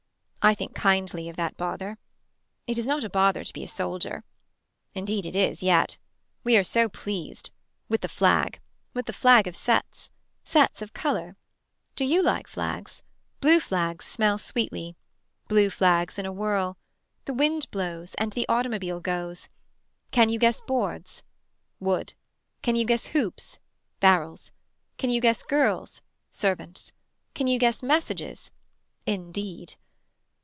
[0.43, 1.99] I think kindly of that bother.
[2.65, 4.23] It is not a bother to be a soldier.
[4.95, 5.99] Indeed it is yet.
[6.43, 7.51] We are so pleased.
[7.89, 8.59] With the flag.
[8.95, 10.09] With the flag of sets.
[10.43, 11.37] Sets of color
[11.95, 13.03] Do you like flags.
[13.39, 14.95] Blue flags smell sweetly.
[15.47, 16.75] Blue flags in a whirl.
[17.25, 19.47] The wind blows And the automobile goes.
[20.09, 21.21] Can you guess boards.
[21.79, 22.13] Wood.
[22.63, 23.59] Can you guess hoops.
[23.99, 24.51] Barrels.
[24.97, 26.01] Can you guess girls.
[26.31, 26.93] Servants.
[27.35, 28.49] Can you guess messages.
[29.05, 29.75] In deed.